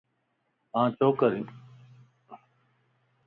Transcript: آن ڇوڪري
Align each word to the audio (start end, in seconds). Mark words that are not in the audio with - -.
آن 0.79 0.87
ڇوڪري 0.99 1.41